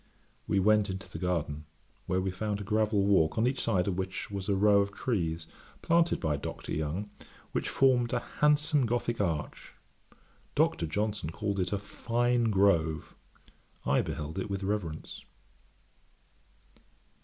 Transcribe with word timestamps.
We 0.47 0.59
went 0.59 0.89
into 0.89 1.07
the 1.07 1.19
garden, 1.19 1.65
where 2.07 2.19
we 2.21 2.31
found 2.31 2.59
a 2.59 2.63
gravel 2.63 3.05
walk, 3.05 3.37
on 3.37 3.45
each 3.45 3.59
side 3.61 3.87
of 3.87 3.99
which 3.99 4.31
was 4.31 4.49
a 4.49 4.55
row 4.55 4.81
of 4.81 4.91
trees, 4.91 5.45
planted 5.83 6.19
by 6.19 6.37
Dr. 6.37 6.73
Young, 6.73 7.11
which 7.51 7.69
formed 7.69 8.11
a 8.11 8.19
handsome 8.39 8.87
Gothick 8.87 9.21
arch; 9.21 9.73
Dr. 10.55 10.87
Johnson 10.87 11.29
called 11.29 11.59
it 11.59 11.71
a 11.71 11.77
fine 11.77 12.45
grove. 12.45 13.15
I 13.85 14.01
beheld 14.01 14.39
it 14.39 14.49
with 14.49 14.63
reverence. 14.63 15.23